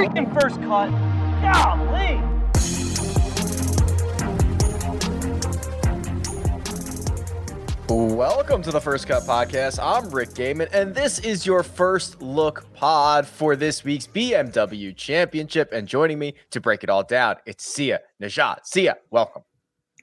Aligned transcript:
freaking 0.00 0.32
first 0.32 0.56
cut. 0.62 0.88
Golly. 1.42 2.16
Welcome 7.86 8.62
to 8.62 8.70
the 8.70 8.80
First 8.80 9.06
Cut 9.06 9.24
Podcast. 9.24 9.78
I'm 9.82 10.08
Rick 10.08 10.30
Gehman, 10.30 10.70
and 10.72 10.94
this 10.94 11.18
is 11.18 11.44
your 11.44 11.62
first 11.62 12.22
look 12.22 12.72
pod 12.72 13.26
for 13.26 13.56
this 13.56 13.84
week's 13.84 14.06
BMW 14.06 14.96
Championship. 14.96 15.70
And 15.70 15.86
joining 15.86 16.18
me 16.18 16.34
to 16.50 16.60
break 16.62 16.82
it 16.82 16.88
all 16.88 17.02
down, 17.02 17.36
it's 17.44 17.66
Sia 17.66 18.00
Nejad. 18.22 18.60
Sia, 18.64 18.96
welcome. 19.10 19.42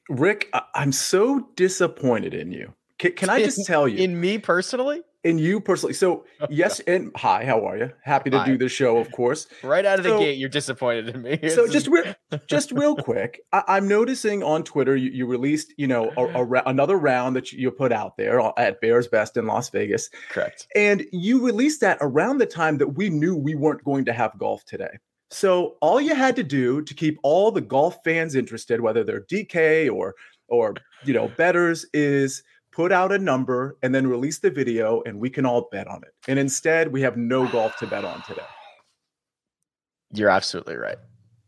Rick, 0.09 0.50
I- 0.54 0.61
I'm 0.75 0.91
so 0.91 1.50
disappointed 1.55 2.36
in 2.36 2.52
you. 2.52 2.75
Can, 3.00 3.14
can 3.14 3.29
I 3.32 3.43
just 3.43 3.66
tell 3.66 3.88
you? 3.88 3.98
In 3.98 4.20
me 4.20 4.38
personally? 4.38 5.02
In 5.28 5.38
you 5.38 5.59
personally. 5.59 5.94
So, 5.94 6.25
yes, 6.50 6.80
and 6.81 7.12
hi, 7.16 7.45
how 7.45 7.66
are 7.68 7.77
you? 7.77 7.91
Happy 8.04 8.30
to 8.30 8.40
Hi. 8.40 8.45
do 8.45 8.58
this 8.58 8.72
show, 8.72 8.98
of 8.98 9.12
course. 9.12 9.48
Right 9.62 9.85
out 9.85 9.99
of 9.99 10.05
the 10.05 10.18
gate, 10.18 10.38
you're 10.38 10.49
disappointed 10.49 11.09
in 11.09 11.22
me. 11.22 11.49
So 11.49 11.68
just 11.68 11.88
real, 11.88 12.16
just 12.48 12.72
real 12.72 12.95
quick, 12.95 13.41
I, 13.52 13.63
I'm 13.68 13.88
noticing 13.88 14.41
on 14.41 14.63
Twitter 14.63 14.95
you, 14.95 15.12
you 15.12 15.26
released, 15.26 15.73
you 15.77 15.88
know, 15.88 16.12
a, 16.16 16.44
a 16.44 16.63
another 16.66 16.98
round 16.98 17.35
that 17.35 17.52
you, 17.52 17.59
you 17.59 17.71
put 17.71 17.91
out 17.91 18.16
there 18.18 18.41
at 18.58 18.80
Bears 18.80 19.08
Best 19.08 19.38
in 19.38 19.45
Las 19.45 19.70
Vegas, 19.70 20.09
correct. 20.30 20.68
and 20.76 21.05
you 21.12 21.46
released 21.46 21.82
that 21.82 21.98
around 21.99 22.38
the 22.38 22.46
time 22.46 22.77
that 22.77 22.90
we 22.90 23.09
knew 23.09 23.35
we 23.35 23.55
weren't 23.55 23.84
going 23.84 24.05
to 24.05 24.13
have 24.13 24.38
golf 24.40 24.63
today. 24.66 24.98
So 25.30 25.76
all 25.82 25.99
you 25.99 26.16
had 26.16 26.38
to 26.38 26.44
do 26.44 26.82
to 26.84 26.94
keep 26.94 27.18
all 27.21 27.52
the 27.52 27.59
golf 27.62 27.98
fans 28.05 28.34
interested, 28.34 28.80
whether 28.80 29.04
they're 29.04 29.26
DK 29.26 29.91
or 29.94 30.16
or 30.48 30.73
you 31.04 31.13
know 31.13 31.27
betters, 31.27 31.85
is 31.94 32.44
put 32.77 32.91
out 32.91 33.12
a 33.12 33.17
number 33.17 33.76
and 33.81 33.94
then 33.95 34.05
release 34.05 34.38
the 34.38 34.52
video, 34.52 35.02
and 35.08 35.20
we 35.20 35.31
can 35.31 35.48
all 35.48 35.68
bet 35.72 35.88
on 35.88 36.04
it. 36.04 36.13
And 36.27 36.38
instead, 36.38 36.91
we 36.91 37.02
have 37.02 37.18
no 37.18 37.48
golf 37.48 37.76
to 37.77 37.88
bet 37.88 38.05
on 38.05 38.22
today. 38.22 38.45
You're 40.13 40.29
absolutely 40.29 40.76
right. 40.76 40.98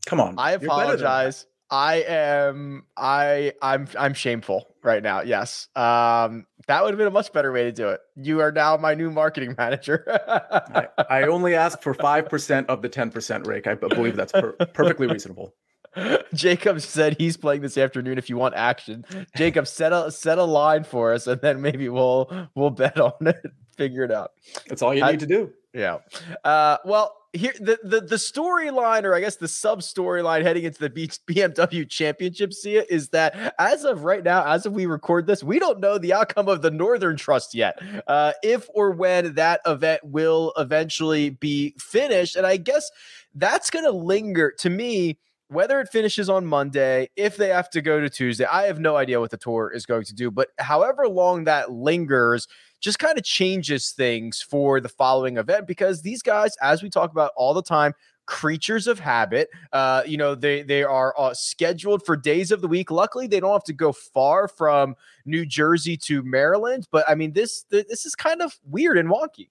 Come 0.08 0.20
on, 0.20 0.34
I 0.40 0.52
you're 0.52 0.60
better 0.62 0.70
than 0.70 0.70
that. 0.70 0.86
apologize. 0.96 1.46
I 1.70 1.98
am 2.08 2.84
I 2.98 3.54
I'm 3.62 3.88
I'm 3.98 4.16
shameful 4.16 4.76
right 4.82 5.04
now. 5.04 5.22
Yes. 5.22 5.68
Um 5.76 6.48
that 6.66 6.84
would 6.84 6.90
have 6.90 6.98
been 6.98 7.08
a 7.08 7.12
much 7.12 7.32
better 7.32 7.52
way 7.52 7.64
to 7.64 7.72
do 7.72 7.90
it. 7.90 8.00
You 8.16 8.42
are 8.42 8.52
now 8.52 8.76
my 8.78 8.96
new 8.96 9.12
marketing 9.12 9.54
manager. 9.58 10.04
I, 10.28 10.88
I 11.10 11.24
only 11.24 11.54
ask 11.54 11.80
for 11.84 11.94
five 11.94 12.28
percent 12.28 12.68
of 12.70 12.82
the 12.82 12.90
ten 12.90 13.12
percent 13.12 13.46
rake. 13.46 13.68
I 13.68 13.76
believe 13.76 14.16
that's 14.16 14.32
per- 14.32 14.54
perfectly 14.54 15.06
reasonable. 15.06 15.54
Jacob 16.34 16.82
said 16.82 17.16
he's 17.18 17.38
playing 17.38 17.62
this 17.62 17.78
afternoon 17.78 18.18
if 18.18 18.30
you 18.30 18.38
want 18.38 18.56
action. 18.56 19.06
Jacob 19.36 19.68
set 19.68 19.94
a 19.94 20.12
set 20.12 20.38
a 20.38 20.44
line 20.44 20.84
for 20.84 21.14
us 21.14 21.28
and 21.28 21.40
then 21.42 21.62
maybe 21.62 21.90
we'll 21.90 22.50
we'll 22.56 22.70
bet 22.70 23.00
on 23.00 23.14
it. 23.22 23.46
Figure 23.78 24.04
it 24.04 24.12
out. 24.12 24.32
That's 24.68 24.82
all 24.82 24.94
you 24.94 25.04
I- 25.04 25.12
need 25.12 25.22
to 25.22 25.28
do. 25.28 25.54
Yeah. 25.74 26.00
Uh, 26.44 26.78
well, 26.84 27.16
here 27.32 27.54
the 27.60 27.78
the, 27.84 28.02
the 28.02 28.16
storyline, 28.16 29.04
or 29.04 29.14
I 29.14 29.20
guess 29.20 29.36
the 29.36 29.48
sub 29.48 29.82
storyline 29.82 30.42
heading 30.42 30.64
into 30.64 30.80
the 30.80 30.90
BMW 30.90 31.88
Championship, 31.88 32.54
Sia, 32.54 32.86
is 32.90 33.10
that 33.10 33.54
as 33.60 33.84
of 33.84 34.04
right 34.04 34.24
now, 34.24 34.44
as 34.48 34.66
of 34.66 34.74
we 34.74 34.88
record 34.88 35.28
this, 35.28 35.44
we 35.44 35.60
don't 35.60 35.80
know 35.80 36.00
the 36.00 36.12
outcome 36.14 36.48
of 36.48 36.64
the 36.64 36.72
Northern 36.72 37.18
Trust 37.18 37.54
yet. 37.54 37.80
Uh, 38.08 38.34
if 38.42 38.68
or 38.74 38.90
when 38.92 39.36
that 39.36 39.62
event 39.68 40.02
will 40.04 40.54
eventually 40.58 41.30
be 41.30 41.76
finished, 41.78 42.36
and 42.36 42.48
I 42.48 42.58
guess 42.58 42.90
that's 43.36 43.70
going 43.70 43.86
to 43.86 43.92
linger 43.92 44.52
to 44.60 44.70
me. 44.72 45.20
Whether 45.50 45.80
it 45.82 45.90
finishes 45.90 46.30
on 46.30 46.46
Monday, 46.46 47.10
if 47.16 47.36
they 47.36 47.50
have 47.50 47.70
to 47.72 47.82
go 47.82 48.00
to 48.00 48.10
Tuesday, 48.10 48.46
I 48.46 48.64
have 48.64 48.80
no 48.80 48.96
idea 48.96 49.20
what 49.20 49.32
the 49.32 49.38
tour 49.38 49.72
is 49.74 49.86
going 49.86 50.06
to 50.06 50.14
do. 50.14 50.30
But 50.30 50.50
however 50.60 51.08
long 51.08 51.46
that 51.46 51.72
lingers, 51.72 52.48
just 52.82 53.00
kind 53.00 53.18
of 53.18 53.24
changes 53.24 53.92
things 53.92 54.42
for 54.42 54.80
the 54.80 54.88
following 54.88 55.38
event 55.38 55.68
because 55.68 56.02
these 56.02 56.22
guys, 56.22 56.56
as 56.62 56.82
we 56.82 56.90
talk 56.90 57.12
about 57.12 57.32
all 57.36 57.54
the 57.54 57.64
time, 57.64 57.94
creatures 58.30 58.86
of 58.86 59.00
habit. 59.00 59.50
Uh, 59.74 60.04
you 60.06 60.16
know, 60.16 60.36
they 60.36 60.62
they 60.62 60.84
are 60.84 61.14
uh, 61.18 61.34
scheduled 61.34 62.06
for 62.06 62.16
days 62.16 62.52
of 62.52 62.62
the 62.62 62.68
week. 62.68 62.92
Luckily, 62.92 63.28
they 63.28 63.40
don't 63.40 63.52
have 63.52 63.64
to 63.64 63.74
go 63.74 63.92
far 63.92 64.48
from 64.48 64.96
New 65.26 65.46
Jersey 65.46 65.98
to 65.98 66.22
Maryland. 66.24 66.88
But 66.92 67.10
I 67.10 67.16
mean, 67.16 67.34
this 67.34 67.64
th- 67.64 67.88
this 67.88 68.06
is 68.06 68.16
kind 68.16 68.42
of 68.42 68.58
weird 68.64 68.98
and 68.98 69.10
wonky. 69.10 69.50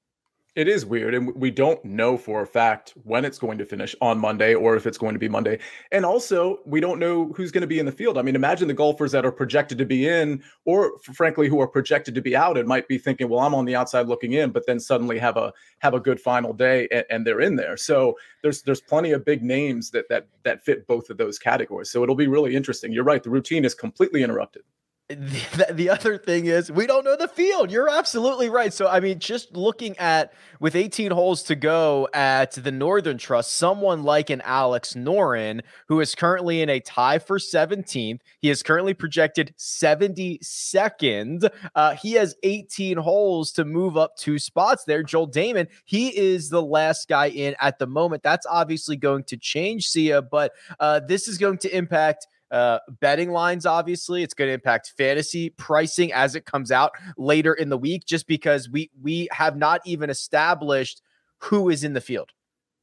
It 0.59 0.67
is 0.67 0.85
weird, 0.85 1.15
and 1.15 1.33
we 1.37 1.53
don't 1.53 1.85
know 1.85 2.19
for 2.19 2.43
a 2.43 2.47
fact 2.47 2.95
when 3.05 3.25
it's 3.25 3.39
going 3.39 3.59
to 3.59 3.65
finish 3.65 3.95
on 4.01 4.19
Monday 4.19 4.57
or 4.57 4.75
if 4.75 4.89
it's 4.89 4.99
going 4.99 5.13
to 5.13 5.19
be 5.21 5.29
Monday. 5.29 5.61
And 5.93 6.05
also, 6.05 6.59
we 6.67 6.81
don't 6.81 6.99
know 6.99 7.33
who's 7.37 7.53
going 7.53 7.61
to 7.61 7.69
be 7.69 7.79
in 7.79 7.87
the 7.87 7.93
field. 7.93 8.19
I 8.19 8.23
mean, 8.23 8.35
imagine 8.35 8.67
the 8.67 8.75
golfers 8.75 9.13
that 9.13 9.25
are 9.25 9.31
projected 9.31 9.79
to 9.79 9.87
be 9.87 10.09
in, 10.09 10.43
or 10.65 10.99
frankly, 10.99 11.49
who 11.49 11.61
are 11.61 11.69
projected 11.69 12.13
to 12.17 12.21
be 12.21 12.35
out, 12.35 12.59
and 12.59 12.67
might 12.67 12.89
be 12.89 12.99
thinking, 12.99 13.29
"Well, 13.29 13.39
I'm 13.39 13.55
on 13.55 13.67
the 13.67 13.77
outside 13.77 14.09
looking 14.09 14.33
in," 14.33 14.51
but 14.51 14.67
then 14.67 14.81
suddenly 14.81 15.17
have 15.19 15.37
a 15.37 15.53
have 15.79 15.95
a 15.95 16.01
good 16.01 16.21
final 16.21 16.53
day 16.53 16.89
and, 16.91 17.05
and 17.09 17.25
they're 17.25 17.41
in 17.41 17.55
there. 17.55 17.77
So 17.77 18.19
there's 18.43 18.63
there's 18.63 18.81
plenty 18.81 19.13
of 19.13 19.25
big 19.25 19.45
names 19.45 19.93
that 19.93 20.09
that 20.09 20.27
that 20.43 20.65
fit 20.65 20.89
both 20.89 21.09
of 21.09 21.19
those 21.19 21.39
categories. 21.39 21.89
So 21.89 22.03
it'll 22.03 22.17
be 22.17 22.27
really 22.27 22.57
interesting. 22.57 22.91
You're 22.91 23.05
right; 23.05 23.23
the 23.23 23.31
routine 23.31 23.65
is 23.65 23.77
completely 23.77 24.25
interrupted. 24.25 24.65
The, 25.59 25.67
the 25.73 25.89
other 25.89 26.19
thing 26.19 26.47
is 26.47 26.71
we 26.71 26.87
don't 26.87 27.05
know 27.05 27.17
the 27.17 27.29
field. 27.29 27.71
You're 27.71 27.89
absolutely 27.89 28.51
right. 28.51 28.73
So 28.73 28.87
I 28.87 29.01
mean, 29.01 29.19
just 29.19 29.57
looking 29.57 29.97
at 29.99 30.35
with 30.61 30.77
18 30.77 31.11
holes 31.13 31.43
to 31.45 31.55
go 31.55 32.09
at 32.13 32.53
the 32.53 32.71
Northern 32.71 33.17
Trust, 33.17 33.55
someone 33.55 34.03
like 34.03 34.29
an 34.29 34.43
Alex 34.43 34.93
Noren, 34.93 35.63
who 35.87 36.01
is 36.01 36.15
currently 36.15 36.61
in 36.61 36.69
a 36.69 36.81
tie 36.81 37.19
for 37.19 37.39
17th, 37.39 38.21
he 38.41 38.51
is 38.51 38.63
currently 38.63 38.93
projected 38.93 39.55
72nd. 39.57 41.51
Uh, 41.75 41.95
he 41.95 42.13
has 42.13 42.37
18 42.43 42.99
holes 42.99 43.51
to 43.53 43.65
move 43.65 43.97
up 43.97 44.17
two 44.17 44.39
spots 44.39 44.85
there. 44.85 45.03
Joel 45.03 45.29
Dahmen, 45.29 45.69
he 45.87 46.17
is 46.17 46.51
the 46.51 46.63
last 46.63 47.09
guy 47.09 47.29
in 47.29 47.57
at 47.61 47.79
the 47.79 47.87
moment. 47.87 48.23
That's 48.23 48.47
obviously 48.47 48.97
going 48.97 49.25
to 49.25 49.39
change, 49.39 49.89
Sia, 49.89 50.21
but 50.21 50.53
uh, 50.79 51.01
this 51.01 51.29
is 51.29 51.39
going 51.39 51.59
to 51.59 51.75
impact 51.75 52.27
uh, 52.51 52.79
betting 53.01 53.31
lines. 53.31 53.67
Obviously, 53.67 54.23
it's 54.23 54.35
going 54.35 54.49
to 54.49 54.55
impact 54.55 54.93
fantasy 54.97 55.51
pricing 55.51 56.13
as 56.13 56.35
it 56.35 56.45
comes 56.45 56.71
out 56.71 56.93
later 57.17 57.55
in 57.55 57.69
the 57.69 57.79
week, 57.79 58.05
just 58.07 58.27
because 58.27 58.69
we 58.69 58.91
we 59.03 59.29
have 59.33 59.57
not 59.57 59.81
even 59.85 60.11
established 60.11 61.03
who 61.39 61.69
is 61.69 61.85
in 61.85 61.93
the 61.93 62.01
field. 62.01 62.31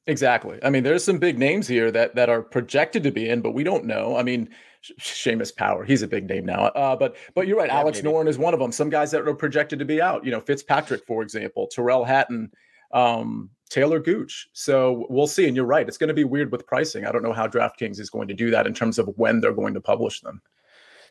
Exactly. 0.08 0.60
I 0.64 0.70
mean, 0.70 0.84
there's 0.84 1.04
some 1.04 1.18
big 1.18 1.40
names 1.40 1.68
here 1.68 1.92
that 1.92 2.16
that 2.16 2.30
are 2.30 2.42
projected 2.42 3.04
to 3.04 3.12
be 3.12 3.28
in, 3.28 3.42
but 3.42 3.52
we 3.52 3.64
don't 3.64 3.86
know. 3.86 4.16
I 4.16 4.24
mean, 4.24 4.50
Sh- 4.82 4.92
Seamus 5.00 5.56
Power, 5.56 5.84
he's 5.84 6.04
a 6.04 6.08
big 6.08 6.30
name 6.30 6.46
now. 6.46 6.66
Uh, 6.66 6.96
but 6.96 7.16
but 7.34 7.48
you're 7.48 7.58
right. 7.58 7.70
Yeah, 7.70 7.80
Alex 7.80 8.04
maybe. 8.04 8.14
Noren 8.14 8.28
is 8.28 8.38
one 8.38 8.54
of 8.54 8.60
them. 8.60 8.72
Some 8.72 8.92
guys 8.92 9.10
that 9.12 9.28
are 9.28 9.34
projected 9.34 9.80
to 9.80 9.86
be 9.86 10.02
out. 10.02 10.24
You 10.24 10.32
know, 10.32 10.40
Fitzpatrick, 10.40 11.06
for 11.08 11.24
example, 11.24 11.68
Tyrrell 11.68 12.04
Hatton, 12.04 12.52
um, 12.92 13.50
Taylor 13.70 14.00
Gooch. 14.00 14.48
So 14.54 15.06
we'll 15.10 15.28
see. 15.28 15.48
And 15.48 15.56
you're 15.56 15.66
right. 15.66 15.88
It's 15.88 15.98
going 15.98 16.08
to 16.10 16.14
be 16.14 16.24
weird 16.24 16.52
with 16.52 16.68
pricing. 16.68 17.06
I 17.06 17.12
don't 17.12 17.24
know 17.24 17.34
how 17.34 17.48
DraftKings 17.48 18.00
is 18.00 18.10
going 18.10 18.28
to 18.28 18.34
do 18.34 18.50
that 18.52 18.68
in 18.68 18.74
terms 18.74 19.00
of 19.00 19.08
when 19.18 19.42
they're 19.42 19.54
going 19.54 19.74
to 19.74 19.82
publish 19.82 20.22
them. 20.22 20.42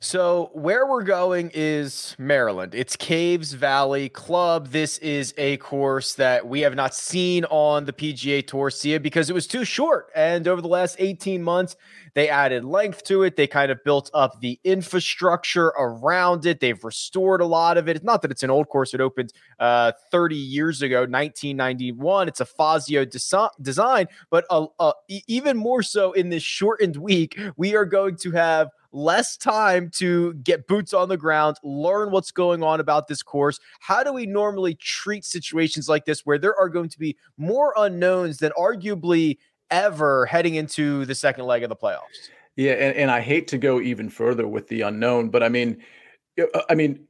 So 0.05 0.51
where 0.53 0.87
we're 0.87 1.03
going 1.03 1.51
is 1.55 2.15
Maryland. 2.19 2.75
It's 2.75 2.95
Caves 2.95 3.55
Valley 3.55 4.11
Club. 4.11 4.69
This 4.69 4.99
is 4.99 5.33
a 5.39 5.57
course 5.57 6.13
that 6.17 6.47
we 6.47 6.61
have 6.61 6.75
not 6.75 6.95
seen 6.95 7.47
on 7.47 7.87
the 7.87 7.93
PGA 7.95 8.47
Tour 8.47 8.69
Sia 8.69 9.01
because 9.01 9.31
it 9.31 9.33
was 9.33 9.47
too 9.47 9.65
short. 9.65 10.11
And 10.15 10.47
over 10.47 10.61
the 10.61 10.69
last 10.69 10.97
18 10.99 11.43
months, 11.43 11.77
they 12.13 12.29
added 12.29 12.67
length 12.67 13.05
to 13.05 13.23
it. 13.23 13.37
They 13.37 13.47
kind 13.47 13.73
of 13.73 13.83
built 13.83 14.11
up 14.13 14.43
the 14.43 14.61
infrastructure 14.63 15.69
around 15.69 16.45
it. 16.45 16.61
They've 16.61 16.85
restored 16.85 17.41
a 17.41 17.47
lot 17.47 17.79
of 17.79 17.89
it. 17.89 17.97
It's 17.97 18.05
not 18.05 18.21
that 18.23 18.31
it's 18.31 18.43
an 18.43 18.51
old 18.51 18.69
course. 18.69 18.93
It 18.93 19.01
opened 19.01 19.33
uh, 19.59 19.93
30 20.11 20.37
years 20.37 20.83
ago, 20.83 21.01
1991. 21.01 22.29
It's 22.29 22.41
a 22.41 22.45
Fazio 22.45 23.07
desi- 23.07 23.51
design, 23.63 24.09
but 24.29 24.45
uh, 24.51 24.67
uh, 24.79 24.93
even 25.27 25.57
more 25.57 25.83
so 25.83 26.13
in 26.13 26.29
this 26.29 26.43
shortened 26.43 26.97
week, 26.97 27.41
we 27.57 27.75
are 27.75 27.87
going 27.87 28.17
to 28.17 28.33
have 28.33 28.69
less 28.95 29.37
time 29.37 29.91
to 29.97 30.33
get 30.35 30.67
boots 30.67 30.95
on 30.95 31.09
the 31.09 31.17
ground, 31.17 31.57
learn 31.63 32.11
what's 32.11 32.31
going 32.31 32.63
on 32.63 32.81
about 32.81 33.09
this 33.09 33.23
course. 33.23 33.59
How 33.81 34.03
do 34.03 34.13
we 34.13 34.25
normally 34.25 34.77
treat 34.77 35.25
situations 35.25 35.89
like 35.89 36.05
this 36.05 36.25
where 36.25 36.39
there 36.39 36.57
are 36.59 36.69
going 36.69 36.89
to 36.89 36.99
be 36.99 37.17
more 37.37 37.75
unknowns 37.77 38.39
than 38.39 38.53
arguably 38.59 39.39
ever 39.71 40.27
heading 40.27 40.55
into 40.55 41.05
the 41.05 41.15
second 41.15 41.45
leg 41.45 41.63
of 41.63 41.69
the 41.69 41.77
playoffs? 41.77 42.31
Yeah, 42.57 42.73
and, 42.73 42.97
and 42.97 43.11
I 43.11 43.21
hate 43.21 43.49
to 43.49 43.59
go 43.59 43.81
even 43.81 44.09
further 44.09 44.47
with 44.47 44.69
the 44.69 44.83
unknown, 44.83 45.29
but 45.31 45.43
I 45.43 45.49
mean, 45.49 45.83
uh, 46.41 46.63
I 46.71 46.77
mean, 46.77 47.07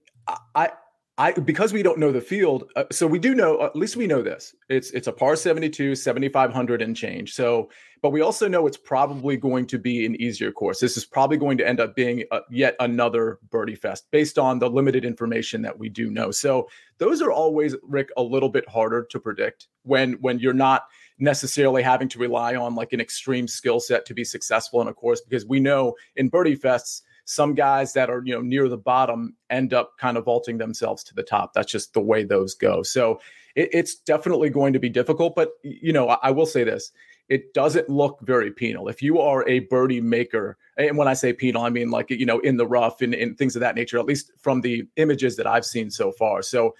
I, 0.54 0.70
I 1.16 1.30
because 1.30 1.72
we 1.72 1.84
don't 1.84 2.00
know 2.00 2.10
the 2.10 2.20
field, 2.20 2.64
uh, 2.74 2.84
so 2.90 3.06
we 3.06 3.20
do 3.20 3.36
know. 3.36 3.62
At 3.62 3.76
least 3.76 3.94
we 3.94 4.08
know 4.08 4.20
this. 4.20 4.52
It's 4.68 4.90
it's 4.90 5.06
a 5.06 5.12
par 5.12 5.36
72, 5.36 5.94
7500 5.94 6.82
and 6.82 6.96
change. 6.96 7.34
So, 7.34 7.70
but 8.02 8.10
we 8.10 8.20
also 8.20 8.48
know 8.48 8.66
it's 8.66 8.76
probably 8.76 9.36
going 9.36 9.66
to 9.68 9.78
be 9.78 10.06
an 10.06 10.20
easier 10.20 10.50
course. 10.50 10.80
This 10.80 10.96
is 10.96 11.04
probably 11.04 11.36
going 11.36 11.56
to 11.58 11.68
end 11.68 11.78
up 11.78 11.94
being 11.94 12.24
uh 12.32 12.40
yet 12.50 12.74
another 12.80 13.38
birdie 13.50 13.76
fest 13.76 14.08
based 14.10 14.40
on 14.40 14.58
the 14.58 14.68
limited 14.68 15.04
information 15.04 15.62
that 15.62 15.78
we 15.78 15.88
do 15.88 16.10
know. 16.10 16.32
So, 16.32 16.68
those 16.98 17.22
are 17.22 17.30
always 17.30 17.76
Rick 17.84 18.08
a 18.16 18.22
little 18.22 18.48
bit 18.48 18.68
harder 18.68 19.06
to 19.10 19.20
predict 19.20 19.68
when 19.84 20.14
when 20.14 20.40
you're 20.40 20.52
not 20.52 20.86
necessarily 21.20 21.84
having 21.84 22.08
to 22.08 22.18
rely 22.18 22.56
on 22.56 22.74
like 22.74 22.92
an 22.92 23.00
extreme 23.00 23.46
skill 23.46 23.78
set 23.78 24.04
to 24.06 24.14
be 24.14 24.24
successful 24.24 24.82
in 24.82 24.88
a 24.88 24.92
course 24.92 25.20
because 25.20 25.46
we 25.46 25.60
know 25.60 25.94
in 26.16 26.28
birdie 26.28 26.56
fests 26.56 27.02
some 27.24 27.54
guys 27.54 27.92
that 27.92 28.10
are 28.10 28.22
you 28.24 28.34
know 28.34 28.40
near 28.40 28.68
the 28.68 28.76
bottom 28.76 29.34
end 29.50 29.72
up 29.72 29.92
kind 29.98 30.16
of 30.16 30.24
vaulting 30.24 30.58
themselves 30.58 31.02
to 31.02 31.14
the 31.14 31.22
top 31.22 31.52
that's 31.54 31.72
just 31.72 31.94
the 31.94 32.00
way 32.00 32.22
those 32.22 32.54
go 32.54 32.82
so 32.82 33.18
it, 33.54 33.70
it's 33.72 33.94
definitely 33.94 34.50
going 34.50 34.72
to 34.72 34.78
be 34.78 34.88
difficult. 34.88 35.34
But 35.34 35.52
you 35.62 35.92
know, 35.92 36.08
I, 36.08 36.18
I 36.24 36.30
will 36.30 36.46
say 36.46 36.64
this: 36.64 36.92
it 37.28 37.54
doesn't 37.54 37.88
look 37.88 38.18
very 38.22 38.50
penal. 38.50 38.88
If 38.88 39.02
you 39.02 39.20
are 39.20 39.46
a 39.48 39.60
birdie 39.60 40.00
maker, 40.00 40.56
and 40.76 40.96
when 40.96 41.08
I 41.08 41.14
say 41.14 41.32
penal, 41.32 41.62
I 41.62 41.70
mean 41.70 41.90
like 41.90 42.10
you 42.10 42.26
know 42.26 42.40
in 42.40 42.56
the 42.56 42.66
rough 42.66 43.00
and, 43.00 43.14
and 43.14 43.36
things 43.36 43.56
of 43.56 43.60
that 43.60 43.74
nature. 43.74 43.98
At 43.98 44.06
least 44.06 44.32
from 44.40 44.60
the 44.60 44.86
images 44.96 45.36
that 45.36 45.46
I've 45.46 45.66
seen 45.66 45.90
so 45.90 46.12
far. 46.12 46.42
So 46.42 46.74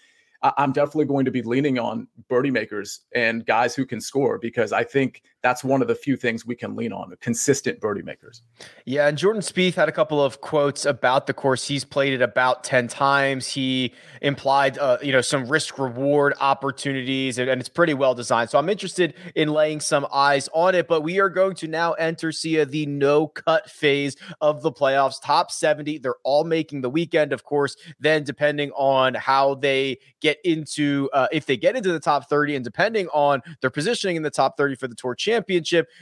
I'm 0.58 0.72
definitely 0.72 1.06
going 1.06 1.24
to 1.24 1.30
be 1.30 1.40
leaning 1.40 1.78
on 1.78 2.06
birdie 2.28 2.50
makers 2.50 3.00
and 3.14 3.46
guys 3.46 3.74
who 3.74 3.86
can 3.86 3.98
score 3.98 4.38
because 4.38 4.74
I 4.74 4.84
think 4.84 5.22
that's 5.44 5.62
one 5.62 5.82
of 5.82 5.88
the 5.88 5.94
few 5.94 6.16
things 6.16 6.46
we 6.46 6.56
can 6.56 6.74
lean 6.74 6.90
on 6.90 7.14
consistent 7.20 7.78
birdie 7.78 8.00
makers. 8.00 8.40
Yeah. 8.86 9.08
And 9.08 9.18
Jordan 9.18 9.42
Spieth 9.42 9.74
had 9.74 9.90
a 9.90 9.92
couple 9.92 10.24
of 10.24 10.40
quotes 10.40 10.86
about 10.86 11.26
the 11.26 11.34
course. 11.34 11.68
He's 11.68 11.84
played 11.84 12.14
it 12.14 12.22
about 12.22 12.64
10 12.64 12.88
times. 12.88 13.48
He 13.48 13.92
implied, 14.22 14.78
uh, 14.78 14.96
you 15.02 15.12
know, 15.12 15.20
some 15.20 15.46
risk 15.46 15.78
reward 15.78 16.32
opportunities 16.40 17.36
and, 17.36 17.50
and, 17.50 17.60
it's 17.60 17.68
pretty 17.68 17.92
well 17.92 18.14
designed. 18.14 18.48
So 18.48 18.58
I'm 18.58 18.70
interested 18.70 19.12
in 19.34 19.50
laying 19.50 19.80
some 19.80 20.06
eyes 20.10 20.48
on 20.54 20.74
it. 20.74 20.88
But 20.88 21.02
we 21.02 21.20
are 21.20 21.28
going 21.28 21.56
to 21.56 21.68
now 21.68 21.92
enter 21.92 22.32
Sia 22.32 22.64
the 22.64 22.86
no 22.86 23.26
cut 23.26 23.68
phase 23.68 24.16
of 24.40 24.62
the 24.62 24.72
playoffs. 24.72 25.16
Top 25.22 25.50
70. 25.50 25.98
They're 25.98 26.14
all 26.22 26.44
making 26.44 26.80
the 26.80 26.90
weekend, 26.90 27.34
of 27.34 27.44
course. 27.44 27.76
Then, 28.00 28.24
depending 28.24 28.70
on 28.70 29.12
how 29.12 29.56
they 29.56 29.98
get 30.22 30.38
into, 30.42 31.10
uh, 31.12 31.28
if 31.32 31.44
they 31.44 31.58
get 31.58 31.76
into 31.76 31.92
the 31.92 32.00
top 32.00 32.30
30, 32.30 32.56
and 32.56 32.64
depending 32.64 33.08
on 33.08 33.42
their 33.60 33.70
positioning 33.70 34.16
in 34.16 34.22
the 34.22 34.30
top 34.30 34.56
30 34.56 34.76
for 34.76 34.88
the 34.88 34.94
Tour 34.94 35.14
Championship, 35.14 35.33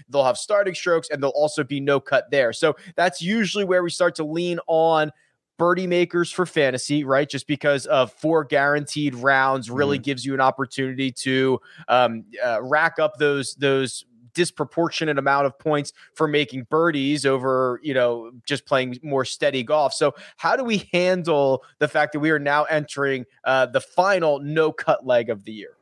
they'll 0.08 0.24
have 0.24 0.38
starting 0.38 0.74
strokes 0.74 1.08
and 1.10 1.22
there'll 1.22 1.32
also 1.32 1.64
be 1.64 1.80
no 1.80 2.00
cut 2.00 2.30
there. 2.30 2.52
So 2.52 2.76
that's 2.96 3.22
usually 3.22 3.64
where 3.64 3.82
we 3.82 3.90
start 3.90 4.14
to 4.16 4.24
lean 4.24 4.58
on 4.66 5.12
birdie 5.58 5.86
makers 5.86 6.32
for 6.32 6.46
fantasy, 6.46 7.04
right? 7.04 7.28
Just 7.28 7.46
because 7.46 7.86
of 7.86 8.12
four 8.12 8.44
guaranteed 8.44 9.14
rounds 9.14 9.70
really 9.70 9.98
mm. 9.98 10.02
gives 10.02 10.24
you 10.24 10.34
an 10.34 10.40
opportunity 10.40 11.12
to 11.12 11.60
um, 11.88 12.24
uh, 12.44 12.60
rack 12.62 12.98
up 12.98 13.16
those 13.18 13.54
those 13.54 14.04
disproportionate 14.34 15.18
amount 15.18 15.46
of 15.46 15.58
points 15.58 15.92
for 16.14 16.26
making 16.26 16.64
birdies 16.70 17.26
over, 17.26 17.80
you 17.82 17.94
know, 17.94 18.30
just 18.46 18.66
playing 18.66 18.98
more 19.02 19.24
steady 19.24 19.62
golf. 19.62 19.92
So, 19.92 20.14
how 20.36 20.56
do 20.56 20.64
we 20.64 20.88
handle 20.92 21.62
the 21.78 21.88
fact 21.88 22.12
that 22.12 22.20
we 22.20 22.30
are 22.30 22.38
now 22.38 22.64
entering 22.64 23.24
uh, 23.44 23.66
the 23.66 23.80
final 23.80 24.40
no 24.40 24.72
cut 24.72 25.06
leg 25.06 25.30
of 25.30 25.44
the 25.44 25.52
year? 25.52 25.76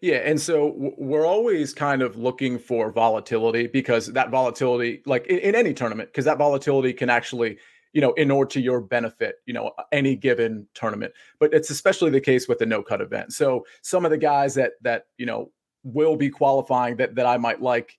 Yeah, 0.00 0.16
and 0.16 0.40
so 0.40 0.74
we're 0.98 1.26
always 1.26 1.74
kind 1.74 2.02
of 2.02 2.16
looking 2.16 2.58
for 2.58 2.90
volatility 2.90 3.66
because 3.66 4.06
that 4.08 4.30
volatility, 4.30 5.02
like 5.06 5.26
in, 5.26 5.38
in 5.38 5.54
any 5.54 5.74
tournament, 5.74 6.08
because 6.10 6.24
that 6.24 6.38
volatility 6.38 6.92
can 6.92 7.10
actually, 7.10 7.58
you 7.92 8.00
know, 8.00 8.12
in 8.14 8.30
order 8.30 8.50
to 8.50 8.60
your 8.60 8.80
benefit, 8.80 9.36
you 9.46 9.54
know, 9.54 9.72
any 9.92 10.16
given 10.16 10.66
tournament. 10.74 11.12
But 11.38 11.52
it's 11.54 11.70
especially 11.70 12.10
the 12.10 12.20
case 12.20 12.48
with 12.48 12.58
the 12.58 12.66
no 12.66 12.82
cut 12.82 13.00
event. 13.00 13.32
So 13.32 13.64
some 13.82 14.04
of 14.04 14.10
the 14.10 14.18
guys 14.18 14.54
that 14.54 14.72
that 14.82 15.06
you 15.18 15.26
know 15.26 15.52
will 15.84 16.16
be 16.16 16.30
qualifying 16.30 16.96
that 16.96 17.14
that 17.16 17.26
I 17.26 17.36
might 17.36 17.60
like 17.60 17.98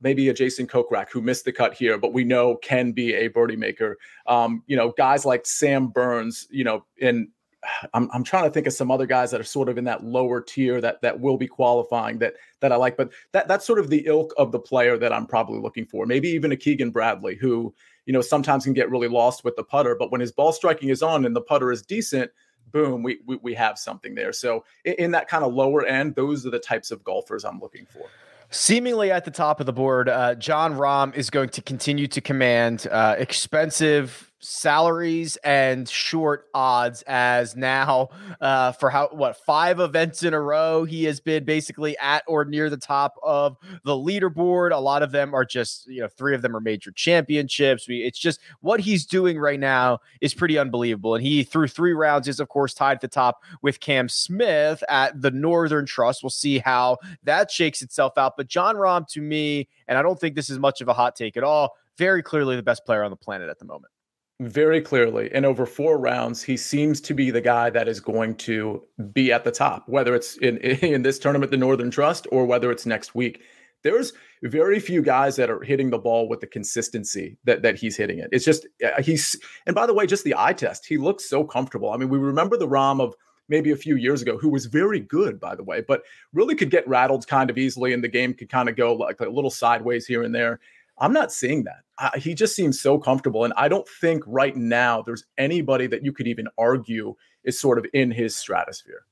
maybe 0.00 0.28
a 0.28 0.34
Jason 0.34 0.66
Kokrak 0.66 1.10
who 1.10 1.20
missed 1.20 1.44
the 1.44 1.52
cut 1.52 1.74
here, 1.74 1.98
but 1.98 2.12
we 2.12 2.24
know 2.24 2.56
can 2.56 2.92
be 2.92 3.14
a 3.14 3.28
birdie 3.28 3.56
maker. 3.56 3.98
Um, 4.26 4.62
you 4.66 4.76
know, 4.76 4.92
guys 4.96 5.24
like 5.24 5.46
Sam 5.46 5.88
Burns, 5.88 6.46
you 6.50 6.64
know, 6.64 6.84
and 7.00 7.28
I'm, 7.94 8.08
I'm 8.12 8.24
trying 8.24 8.44
to 8.44 8.50
think 8.50 8.66
of 8.66 8.72
some 8.72 8.90
other 8.90 9.06
guys 9.06 9.30
that 9.30 9.40
are 9.40 9.44
sort 9.44 9.68
of 9.68 9.78
in 9.78 9.84
that 9.84 10.04
lower 10.04 10.40
tier 10.40 10.80
that 10.80 11.00
that 11.02 11.20
will 11.20 11.36
be 11.36 11.46
qualifying 11.46 12.18
that 12.18 12.34
that 12.60 12.72
I 12.72 12.76
like, 12.76 12.96
but 12.96 13.10
that 13.32 13.48
that's 13.48 13.66
sort 13.66 13.78
of 13.78 13.90
the 13.90 14.04
ilk 14.06 14.32
of 14.36 14.52
the 14.52 14.58
player 14.58 14.98
that 14.98 15.12
I'm 15.12 15.26
probably 15.26 15.60
looking 15.60 15.86
for. 15.86 16.06
Maybe 16.06 16.28
even 16.28 16.52
a 16.52 16.56
Keegan 16.56 16.90
Bradley 16.90 17.36
who, 17.36 17.74
you 18.06 18.12
know, 18.12 18.20
sometimes 18.20 18.64
can 18.64 18.72
get 18.72 18.90
really 18.90 19.08
lost 19.08 19.44
with 19.44 19.56
the 19.56 19.64
putter, 19.64 19.96
but 19.98 20.10
when 20.10 20.20
his 20.20 20.32
ball 20.32 20.52
striking 20.52 20.88
is 20.88 21.02
on 21.02 21.24
and 21.24 21.36
the 21.36 21.40
putter 21.40 21.70
is 21.72 21.82
decent, 21.82 22.30
boom, 22.72 23.02
we, 23.02 23.20
we, 23.26 23.38
we 23.42 23.54
have 23.54 23.78
something 23.78 24.14
there. 24.14 24.32
So 24.32 24.64
in, 24.84 24.94
in 24.94 25.10
that 25.12 25.28
kind 25.28 25.44
of 25.44 25.54
lower 25.54 25.84
end, 25.84 26.14
those 26.14 26.46
are 26.46 26.50
the 26.50 26.58
types 26.58 26.90
of 26.90 27.04
golfers 27.04 27.44
I'm 27.44 27.60
looking 27.60 27.86
for. 27.86 28.06
Seemingly 28.50 29.10
at 29.10 29.26
the 29.26 29.30
top 29.30 29.60
of 29.60 29.66
the 29.66 29.74
board, 29.74 30.08
uh, 30.08 30.34
Jon 30.34 30.74
Rahm 30.74 31.14
is 31.14 31.28
going 31.28 31.50
to 31.50 31.60
continue 31.60 32.06
to 32.06 32.20
command 32.20 32.86
uh, 32.90 33.14
expensive 33.18 34.27
salaries 34.40 35.36
and 35.44 35.88
short 35.88 36.46
odds 36.54 37.02
as 37.06 37.56
now 37.56 38.08
uh, 38.40 38.72
for 38.72 38.90
how 38.90 39.08
what 39.12 39.36
five 39.36 39.80
events 39.80 40.22
in 40.22 40.34
a 40.34 40.40
row 40.40 40.84
he 40.84 41.04
has 41.04 41.20
been 41.20 41.44
basically 41.44 41.96
at 41.98 42.22
or 42.26 42.44
near 42.44 42.70
the 42.70 42.76
top 42.76 43.14
of 43.22 43.56
the 43.84 43.94
leaderboard. 43.94 44.72
A 44.72 44.78
lot 44.78 45.02
of 45.02 45.12
them 45.12 45.34
are 45.34 45.44
just 45.44 45.86
you 45.88 46.00
know 46.00 46.08
three 46.08 46.34
of 46.34 46.42
them 46.42 46.54
are 46.56 46.60
major 46.60 46.90
championships. 46.90 47.88
We, 47.88 48.04
it's 48.04 48.18
just 48.18 48.40
what 48.60 48.80
he's 48.80 49.06
doing 49.06 49.38
right 49.38 49.60
now 49.60 49.98
is 50.20 50.34
pretty 50.34 50.58
unbelievable. 50.58 51.14
And 51.14 51.24
he 51.24 51.42
through 51.42 51.68
three 51.68 51.92
rounds 51.92 52.28
is 52.28 52.40
of 52.40 52.48
course 52.48 52.74
tied 52.74 52.96
at 52.96 53.00
the 53.00 53.08
top 53.08 53.42
with 53.62 53.80
cam 53.80 54.08
smith 54.08 54.82
at 54.88 55.20
the 55.20 55.30
northern 55.30 55.86
trust. 55.86 56.22
We'll 56.22 56.30
see 56.30 56.58
how 56.58 56.98
that 57.24 57.50
shakes 57.50 57.82
itself 57.82 58.16
out. 58.16 58.36
But 58.36 58.48
Jon 58.48 58.76
Rahm 58.76 59.06
to 59.08 59.20
me 59.20 59.68
and 59.88 59.98
i 59.98 60.02
don't 60.02 60.20
think 60.20 60.34
this 60.34 60.50
is 60.50 60.58
much 60.58 60.80
of 60.80 60.88
a 60.88 60.92
hot 60.92 61.16
take 61.16 61.36
at 61.36 61.42
all 61.42 61.76
very 61.96 62.22
clearly 62.22 62.56
the 62.56 62.62
best 62.62 62.84
player 62.84 63.02
on 63.02 63.10
the 63.10 63.16
planet 63.16 63.48
at 63.48 63.58
the 63.58 63.64
moment 63.64 63.92
very 64.40 64.80
clearly 64.80 65.28
and 65.32 65.44
over 65.44 65.66
four 65.66 65.98
rounds 65.98 66.42
he 66.42 66.56
seems 66.56 67.00
to 67.00 67.12
be 67.12 67.30
the 67.30 67.40
guy 67.40 67.68
that 67.68 67.88
is 67.88 67.98
going 67.98 68.36
to 68.36 68.80
be 69.12 69.32
at 69.32 69.42
the 69.42 69.50
top 69.50 69.88
whether 69.88 70.14
it's 70.14 70.36
in 70.38 70.58
in 70.58 71.02
this 71.02 71.18
tournament 71.18 71.50
the 71.50 71.56
northern 71.56 71.90
trust 71.90 72.26
or 72.30 72.46
whether 72.46 72.70
it's 72.70 72.86
next 72.86 73.14
week. 73.14 73.42
There's 73.84 74.12
very 74.42 74.80
few 74.80 75.02
guys 75.02 75.36
that 75.36 75.50
are 75.50 75.62
hitting 75.62 75.90
the 75.90 75.98
ball 75.98 76.28
with 76.28 76.40
the 76.40 76.46
consistency 76.46 77.36
that 77.44 77.62
that 77.62 77.78
he's 77.78 77.96
hitting 77.96 78.18
it. 78.18 78.28
It's 78.30 78.44
just 78.44 78.66
uh, 78.84 79.02
he's 79.02 79.36
and 79.66 79.74
by 79.74 79.86
the 79.86 79.94
way 79.94 80.06
just 80.06 80.24
the 80.24 80.34
eye 80.36 80.52
test 80.52 80.86
he 80.86 80.98
looks 80.98 81.28
so 81.28 81.42
comfortable. 81.42 81.90
I 81.92 81.96
mean 81.96 82.08
we 82.08 82.18
remember 82.18 82.56
the 82.56 82.68
Rahm 82.68 83.00
of 83.00 83.14
maybe 83.48 83.72
a 83.72 83.76
few 83.76 83.96
years 83.96 84.22
ago 84.22 84.38
who 84.38 84.50
was 84.50 84.66
very 84.66 85.00
good 85.00 85.40
by 85.40 85.56
the 85.56 85.64
way 85.64 85.80
but 85.80 86.02
really 86.32 86.54
could 86.54 86.70
get 86.70 86.86
rattled 86.86 87.26
kind 87.26 87.50
of 87.50 87.58
easily 87.58 87.92
and 87.92 88.04
the 88.04 88.08
game 88.08 88.34
could 88.34 88.50
kind 88.50 88.68
of 88.68 88.76
go 88.76 88.94
like 88.94 89.20
a 89.20 89.28
little 89.28 89.50
sideways 89.50 90.06
here 90.06 90.22
and 90.22 90.34
there 90.34 90.60
I'm 91.00 91.12
not 91.12 91.32
seeing 91.32 91.64
that. 91.64 91.82
I, 91.98 92.18
he 92.18 92.34
just 92.34 92.54
seems 92.54 92.80
so 92.80 92.98
comfortable. 92.98 93.44
And 93.44 93.52
I 93.56 93.68
don't 93.68 93.88
think 94.00 94.22
right 94.26 94.56
now 94.56 95.02
there's 95.02 95.24
anybody 95.36 95.86
that 95.88 96.04
you 96.04 96.12
could 96.12 96.26
even 96.26 96.48
argue 96.56 97.14
is 97.44 97.60
sort 97.60 97.78
of 97.78 97.86
in 97.92 98.10
his 98.10 98.36
stratosphere. 98.36 99.04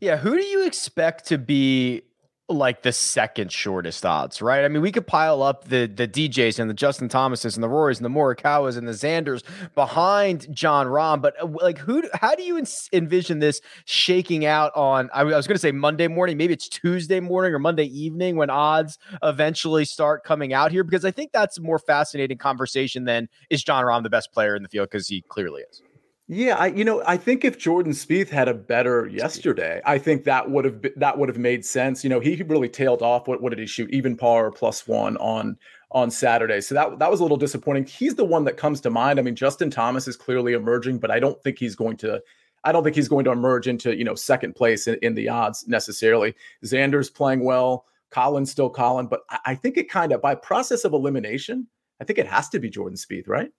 Yeah. 0.00 0.16
Who 0.16 0.36
do 0.36 0.44
you 0.44 0.66
expect 0.66 1.26
to 1.26 1.38
be 1.38 2.02
like 2.48 2.82
the 2.82 2.92
second 2.92 3.52
shortest 3.52 4.06
odds, 4.06 4.40
right? 4.40 4.64
I 4.64 4.68
mean, 4.68 4.80
we 4.80 4.90
could 4.90 5.06
pile 5.06 5.42
up 5.42 5.64
the 5.64 5.86
the 5.86 6.08
DJs 6.08 6.58
and 6.58 6.70
the 6.70 6.74
Justin 6.74 7.08
Thomases 7.08 7.56
and 7.56 7.62
the 7.62 7.68
Rorys 7.68 7.96
and 7.96 8.04
the 8.04 8.10
Morikawas 8.10 8.78
and 8.78 8.88
the 8.88 8.92
Xanders 8.92 9.42
behind 9.74 10.46
Jon 10.54 10.86
Rahm, 10.86 11.20
but 11.20 11.34
uh, 11.40 11.46
like, 11.46 11.78
who? 11.78 12.02
How 12.14 12.34
do 12.34 12.42
you 12.42 12.62
envision 12.92 13.38
this 13.38 13.60
shaking 13.84 14.46
out 14.46 14.72
on? 14.74 15.10
I 15.12 15.24
was 15.24 15.46
going 15.46 15.56
to 15.56 15.60
say 15.60 15.72
Monday 15.72 16.08
morning, 16.08 16.38
maybe 16.38 16.54
it's 16.54 16.68
Tuesday 16.68 17.20
morning 17.20 17.52
or 17.52 17.58
Monday 17.58 17.84
evening 17.84 18.36
when 18.36 18.48
odds 18.48 18.98
eventually 19.22 19.84
start 19.84 20.24
coming 20.24 20.54
out 20.54 20.72
here, 20.72 20.84
because 20.84 21.04
I 21.04 21.10
think 21.10 21.32
that's 21.32 21.58
a 21.58 21.62
more 21.62 21.78
fascinating 21.78 22.38
conversation 22.38 23.04
than 23.04 23.28
is 23.50 23.62
Jon 23.62 23.84
Rahm 23.84 24.02
the 24.02 24.10
best 24.10 24.32
player 24.32 24.56
in 24.56 24.62
the 24.62 24.68
field 24.68 24.88
because 24.90 25.08
he 25.08 25.22
clearly 25.28 25.62
is. 25.70 25.82
Yeah, 26.30 26.56
I 26.56 26.66
you 26.66 26.84
know 26.84 27.02
I 27.06 27.16
think 27.16 27.42
if 27.42 27.56
Jordan 27.56 27.92
Spieth 27.92 28.28
had 28.28 28.48
a 28.48 28.54
better 28.54 29.06
yesterday, 29.06 29.80
I 29.86 29.96
think 29.96 30.24
that 30.24 30.50
would 30.50 30.66
have 30.66 30.84
that 30.96 31.16
would 31.16 31.30
have 31.30 31.38
made 31.38 31.64
sense. 31.64 32.04
You 32.04 32.10
know, 32.10 32.20
he 32.20 32.42
really 32.42 32.68
tailed 32.68 33.00
off. 33.00 33.26
What 33.26 33.42
what 33.42 33.48
did 33.48 33.58
he 33.58 33.66
shoot? 33.66 33.90
Even 33.90 34.14
par 34.14 34.50
plus 34.50 34.86
one 34.86 35.16
on 35.16 35.56
on 35.90 36.10
Saturday. 36.10 36.60
So 36.60 36.74
that 36.74 36.98
that 36.98 37.10
was 37.10 37.20
a 37.20 37.22
little 37.22 37.38
disappointing. 37.38 37.86
He's 37.86 38.14
the 38.14 38.26
one 38.26 38.44
that 38.44 38.58
comes 38.58 38.82
to 38.82 38.90
mind. 38.90 39.18
I 39.18 39.22
mean, 39.22 39.36
Justin 39.36 39.70
Thomas 39.70 40.06
is 40.06 40.16
clearly 40.16 40.52
emerging, 40.52 40.98
but 40.98 41.10
I 41.10 41.18
don't 41.18 41.42
think 41.42 41.58
he's 41.58 41.74
going 41.74 41.96
to. 41.98 42.22
I 42.62 42.72
don't 42.72 42.84
think 42.84 42.96
he's 42.96 43.08
going 43.08 43.24
to 43.24 43.30
emerge 43.30 43.66
into 43.66 43.96
you 43.96 44.04
know 44.04 44.14
second 44.14 44.54
place 44.54 44.86
in, 44.86 44.98
in 45.00 45.14
the 45.14 45.30
odds 45.30 45.66
necessarily. 45.66 46.34
Xander's 46.62 47.08
playing 47.08 47.42
well. 47.42 47.86
Collin's 48.10 48.50
still 48.50 48.68
Collin, 48.68 49.06
but 49.06 49.20
I, 49.30 49.38
I 49.46 49.54
think 49.54 49.78
it 49.78 49.88
kind 49.88 50.12
of 50.12 50.20
by 50.20 50.34
process 50.34 50.84
of 50.84 50.92
elimination, 50.92 51.68
I 52.02 52.04
think 52.04 52.18
it 52.18 52.26
has 52.26 52.50
to 52.50 52.58
be 52.58 52.68
Jordan 52.68 52.98
Spieth, 52.98 53.28
right? 53.28 53.50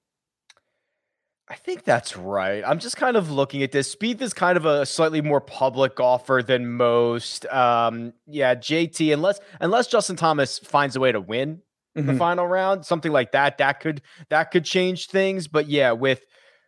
I 1.51 1.55
think 1.55 1.83
that's 1.83 2.15
right. 2.15 2.63
I'm 2.65 2.77
just 2.77 2.95
kind 2.95 3.17
of 3.17 3.31
looking 3.31 3.63
at 3.63 3.71
this. 3.71 3.95
Spieth 3.95 4.21
is 4.21 4.33
kind 4.33 4.55
of 4.55 4.65
a 4.65 4.85
slightly 4.85 5.21
more 5.21 5.41
public 5.41 5.95
golfer 5.95 6.43
than 6.45 6.71
most. 6.73 7.47
Um, 7.47 8.13
yeah, 8.27 8.53
JT, 8.53 9.11
unless 9.11 9.39
unless 9.59 9.87
Justin 9.87 10.15
Thomas 10.15 10.59
finds 10.59 10.95
a 10.95 10.99
way 10.99 11.11
to 11.11 11.19
win 11.19 11.61
mm-hmm. 11.97 12.05
the 12.05 12.13
final 12.13 12.47
round, 12.47 12.85
something 12.85 13.11
like 13.11 13.31
that, 13.31 13.57
that 13.57 13.79
could 13.79 14.03
that 14.29 14.51
could 14.51 14.63
change 14.63 15.07
things. 15.07 15.47
But 15.47 15.67
yeah, 15.67 15.91
with 15.91 16.23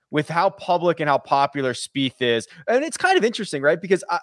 with 0.10 0.30
how 0.30 0.50
public 0.50 1.00
and 1.00 1.08
how 1.08 1.20
popular 1.20 1.74
Spieth 1.74 2.20
is, 2.20 2.48
and 2.68 2.84
it's 2.84 2.98
kind 2.98 3.20
of 3.20 3.24
interesting, 3.24 3.62
right? 3.62 3.80
Because 3.80 4.04
I, 4.10 4.20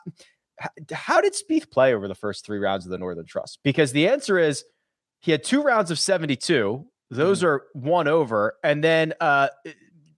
how 0.91 1.21
did 1.21 1.35
Spieth 1.35 1.71
play 1.71 1.95
over 1.95 2.09
the 2.09 2.17
first 2.17 2.45
three 2.45 2.59
rounds 2.59 2.85
of 2.85 2.91
the 2.91 2.99
Northern 2.99 3.27
Trust? 3.27 3.61
Because 3.63 3.93
the 3.93 4.09
answer 4.09 4.39
is 4.39 4.65
he 5.21 5.31
had 5.31 5.45
two 5.45 5.63
rounds 5.63 5.93
of 5.93 6.01
72. 6.01 6.85
Those 7.11 7.39
mm-hmm. 7.39 7.47
are 7.47 7.63
one 7.73 8.09
over, 8.09 8.57
and 8.63 8.83
then 8.83 9.15
uh, 9.21 9.49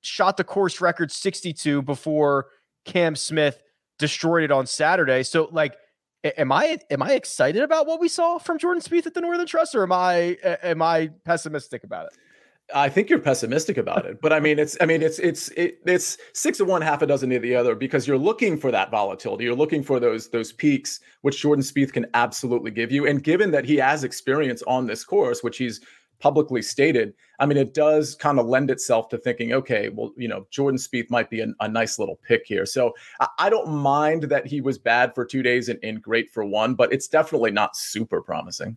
shot 0.01 0.37
the 0.37 0.45
course 0.45 0.81
record 0.81 1.13
62 1.13 1.83
before 1.83 2.47
Cam 2.85 3.17
Smith 3.17 3.63
destroyed 3.99 4.45
it 4.45 4.51
on 4.51 4.67
Saturday. 4.67 5.23
So 5.23 5.49
like 5.53 5.75
am 6.25 6.53
I 6.53 6.79
am 6.91 7.03
I 7.03 7.13
excited 7.13 7.63
about 7.63 7.87
what 7.87 8.01
we 8.01 8.09
saw 8.09 8.39
from 8.39 8.59
Jordan 8.59 8.83
Spieth 8.83 9.07
at 9.07 9.15
the 9.15 9.21
Northern 9.21 9.47
Trust 9.47 9.75
or 9.75 9.83
am 9.83 9.93
I 9.93 10.37
am 10.63 10.83
I 10.83 11.11
pessimistic 11.25 11.85
about 11.85 12.07
it? 12.07 12.13
I 12.75 12.89
think 12.89 13.11
you're 13.11 13.19
pessimistic 13.19 13.79
about 13.79 14.07
it, 14.07 14.21
but 14.21 14.33
I 14.33 14.41
mean, 14.41 14.59
it's, 14.59 14.77
I 14.81 14.87
mean, 14.87 15.03
it's, 15.03 15.19
it's, 15.19 15.49
it, 15.51 15.79
it's 15.87 16.19
six 16.35 16.61
of 16.61 16.69
one, 16.69 16.83
half 16.83 17.03
a 17.03 17.07
dozen 17.07 17.33
of 17.33 17.43
the 17.43 17.55
other, 17.55 17.75
because 17.75 18.07
you're 18.07 18.19
looking 18.19 18.57
for 18.57 18.71
that 18.71 18.91
volatility. 18.91 19.45
You're 19.45 19.55
looking 19.55 19.83
for 19.83 19.99
those, 19.99 20.29
those 20.29 20.53
peaks, 20.53 21.01
which 21.23 21.41
Jordan 21.41 21.65
Spieth 21.65 21.93
can 21.93 22.07
absolutely 22.15 22.71
give 22.71 22.93
you. 22.93 23.07
And 23.07 23.23
given 23.23 23.51
that 23.53 23.65
he 23.65 23.77
has 23.77 24.05
experience 24.05 24.63
on 24.67 24.87
this 24.87 25.05
course, 25.05 25.43
which 25.43 25.59
he's 25.59 25.81
publicly 26.21 26.63
stated, 26.63 27.15
I 27.39 27.47
mean, 27.47 27.59
it 27.59 27.75
does 27.75 28.15
kind 28.15 28.39
of 28.39 28.47
lend 28.47 28.71
itself 28.71 29.09
to 29.09 29.19
thinking, 29.19 29.53
okay, 29.53 29.89
well, 29.89 30.13
you 30.17 30.29
know, 30.29 30.47
Jordan 30.51 30.79
Spieth 30.79 31.11
might 31.11 31.31
be 31.31 31.41
a, 31.41 31.69
nice 31.69 31.99
little 31.99 32.19
pick 32.27 32.43
here. 32.45 32.67
So 32.67 32.93
I, 33.21 33.29
I, 33.39 33.51
don't 33.51 33.71
mind 33.71 34.25
that 34.25 34.47
he 34.47 34.61
was 34.61 34.77
bad 34.77 35.15
for 35.15 35.25
two 35.25 35.43
days 35.43 35.69
and, 35.69 35.79
and 35.83 36.03
great 36.03 36.31
for 36.31 36.45
one, 36.45 36.75
but 36.75 36.93
it's 36.93 37.09
definitely 37.09 37.51
not 37.51 37.77
super 37.77 38.21
promising. 38.21 38.77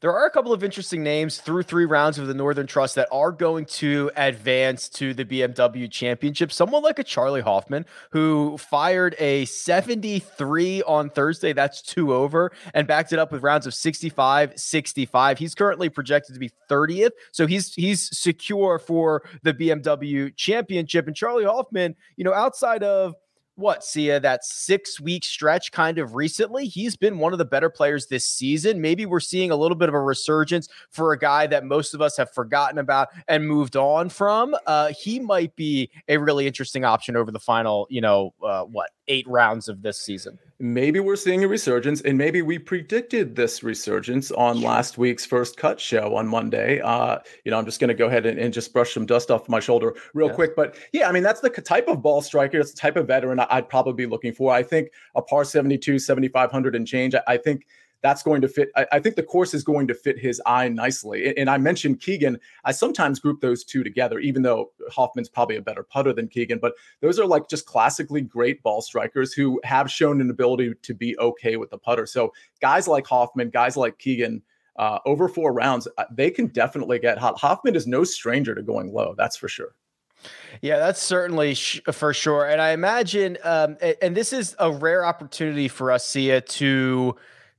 There 0.00 0.12
are 0.12 0.26
a 0.26 0.30
couple 0.30 0.52
of 0.52 0.62
interesting 0.62 1.02
names 1.02 1.38
through 1.38 1.62
three 1.64 1.86
rounds 1.86 2.18
of 2.18 2.26
the 2.26 2.34
Northern 2.34 2.66
Trust 2.66 2.94
that 2.96 3.08
are 3.10 3.32
going 3.32 3.64
to 3.66 4.10
advance 4.16 4.88
to 4.90 5.14
the 5.14 5.24
BMW 5.24 5.90
Championship. 5.90 6.52
Someone 6.52 6.82
like 6.82 6.98
a 6.98 7.04
Charley 7.04 7.40
Hoffman, 7.40 7.86
who 8.10 8.58
fired 8.58 9.16
a 9.18 9.44
73 9.46 10.82
on 10.82 11.10
Thursday, 11.10 11.52
that's 11.52 11.82
two 11.82 12.14
over, 12.14 12.52
and 12.74 12.86
backed 12.86 13.12
it 13.12 13.18
up 13.18 13.32
with 13.32 13.42
rounds 13.42 13.66
of 13.66 13.74
65, 13.74 14.52
65. 14.56 15.38
He's 15.38 15.54
currently 15.54 15.88
projected 15.88 16.34
to 16.34 16.40
be 16.40 16.50
30th, 16.70 17.12
so 17.32 17.46
he's 17.46 17.74
he's 17.74 18.16
secure 18.16 18.78
for 18.78 19.22
the 19.42 19.54
BMW 19.54 20.34
Championship. 20.36 21.06
And 21.06 21.16
Charley 21.16 21.44
Hoffman, 21.44 21.96
you 22.16 22.24
know, 22.24 22.34
outside 22.34 22.82
of 22.82 23.14
what, 23.56 23.82
Sia, 23.82 24.20
that 24.20 24.44
six 24.44 25.00
week 25.00 25.24
stretch 25.24 25.72
kind 25.72 25.98
of 25.98 26.14
recently, 26.14 26.66
he's 26.66 26.96
been 26.96 27.18
one 27.18 27.32
of 27.32 27.38
the 27.38 27.44
better 27.44 27.70
players 27.70 28.06
this 28.06 28.26
season. 28.26 28.80
Maybe 28.80 29.06
we're 29.06 29.20
seeing 29.20 29.50
a 29.50 29.56
little 29.56 29.76
bit 29.76 29.88
of 29.88 29.94
a 29.94 30.00
resurgence 30.00 30.68
for 30.90 31.12
a 31.12 31.18
guy 31.18 31.46
that 31.48 31.64
most 31.64 31.94
of 31.94 32.00
us 32.00 32.16
have 32.16 32.30
forgotten 32.32 32.78
about 32.78 33.08
and 33.28 33.46
moved 33.46 33.76
on 33.76 34.08
from. 34.08 34.54
Uh, 34.66 34.92
he 34.98 35.18
might 35.18 35.56
be 35.56 35.90
a 36.08 36.18
really 36.18 36.46
interesting 36.46 36.84
option 36.84 37.16
over 37.16 37.30
the 37.30 37.40
final, 37.40 37.86
you 37.90 38.00
know, 38.00 38.32
uh, 38.44 38.62
what, 38.62 38.90
eight 39.08 39.26
rounds 39.26 39.68
of 39.68 39.82
this 39.82 39.98
season. 39.98 40.38
Maybe 40.58 41.00
we're 41.00 41.16
seeing 41.16 41.44
a 41.44 41.48
resurgence, 41.48 42.00
and 42.00 42.16
maybe 42.16 42.40
we 42.40 42.58
predicted 42.58 43.36
this 43.36 43.62
resurgence 43.62 44.30
on 44.30 44.62
last 44.62 44.96
week's 44.96 45.26
first 45.26 45.58
cut 45.58 45.78
show 45.78 46.16
on 46.16 46.26
Monday. 46.26 46.80
Uh, 46.80 47.18
you 47.44 47.50
know, 47.50 47.58
I'm 47.58 47.66
just 47.66 47.78
going 47.78 47.88
to 47.88 47.94
go 47.94 48.06
ahead 48.06 48.24
and, 48.24 48.38
and, 48.38 48.54
just 48.54 48.72
brush 48.72 48.94
some 48.94 49.04
dust 49.04 49.30
off 49.30 49.50
my 49.50 49.60
shoulder 49.60 49.94
real 50.14 50.28
yes. 50.28 50.34
quick. 50.34 50.56
But 50.56 50.76
yeah, 50.92 51.10
I 51.10 51.12
mean, 51.12 51.22
that's 51.22 51.40
the 51.40 51.50
type 51.50 51.88
of 51.88 52.00
ball 52.00 52.22
striker, 52.22 52.58
it's 52.58 52.72
the 52.72 52.80
type 52.80 52.96
of 52.96 53.06
veteran 53.06 53.38
I'd 53.38 53.68
probably 53.68 53.92
be 53.92 54.06
looking 54.06 54.32
for. 54.32 54.50
I 54.50 54.62
think 54.62 54.88
a 55.14 55.20
par 55.20 55.44
72, 55.44 55.98
7,500 55.98 56.74
and 56.74 56.86
change. 56.86 57.14
I, 57.14 57.22
I 57.26 57.36
think 57.36 57.66
that's 58.06 58.22
going 58.22 58.40
to 58.40 58.46
fit. 58.46 58.70
I, 58.76 58.86
I, 58.92 59.00
think 59.00 59.16
the 59.16 59.22
course 59.24 59.52
is 59.52 59.64
going 59.64 59.88
to 59.88 59.94
fit 59.94 60.16
his 60.16 60.40
eye 60.46 60.68
nicely. 60.68 61.26
And, 61.26 61.38
and, 61.38 61.50
I 61.50 61.58
mentioned 61.58 62.00
Keegan. 62.00 62.38
I 62.64 62.70
sometimes 62.70 63.18
group 63.18 63.40
those 63.40 63.64
two 63.64 63.82
together, 63.82 64.20
even 64.20 64.42
though 64.42 64.70
Hoffman's 64.92 65.28
probably 65.28 65.56
a 65.56 65.62
better 65.62 65.82
putter 65.82 66.12
than 66.12 66.28
Keegan. 66.28 66.60
But 66.60 66.74
those 67.00 67.18
are 67.18 67.26
like 67.26 67.48
just 67.48 67.66
classically 67.66 68.20
great 68.20 68.62
ball 68.62 68.80
strikers 68.80 69.32
who 69.32 69.60
have 69.64 69.90
shown 69.90 70.20
an 70.20 70.30
ability 70.30 70.74
to 70.80 70.94
be 70.94 71.18
okay 71.18 71.56
with 71.56 71.70
the 71.70 71.78
putter. 71.78 72.06
So 72.06 72.32
guys 72.60 72.86
like 72.86 73.08
Hoffman, 73.08 73.50
guys 73.50 73.76
like 73.76 73.98
Keegan. 73.98 74.42
Uh, 74.78 74.98
over 75.06 75.26
four 75.26 75.54
rounds, 75.54 75.88
uh, 75.96 76.04
they 76.10 76.30
can 76.30 76.48
definitely 76.48 76.98
get 76.98 77.16
hot. 77.16 77.40
Hoffman 77.40 77.74
is 77.74 77.86
no 77.86 78.04
stranger 78.04 78.54
to 78.54 78.60
going 78.60 78.92
low, 78.92 79.14
that's 79.16 79.34
for 79.34 79.48
sure. 79.48 79.74
Yeah, 80.60 80.78
that's 80.78 81.00
certainly 81.00 81.54
sh- 81.54 81.80
for 81.90 82.12
sure. 82.12 82.46
And 82.46 82.60
I 82.60 82.72
imagine, 82.72 83.38
um, 83.42 83.78
and, 83.80 83.96
and, 84.02 84.14
this 84.14 84.34
is 84.34 84.54
a 84.58 84.70
rare 84.70 85.02
opportunity 85.06 85.66
for 85.68 85.90
us, 85.90 86.06
Sia, 86.06 86.42
to 86.42 87.16